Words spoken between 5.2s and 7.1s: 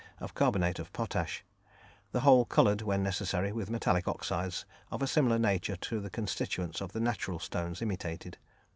nature to the constituents of the